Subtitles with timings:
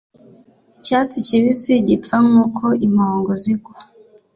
[0.77, 3.73] Icyatsi kibisi gipfa nkuko impongo zigwa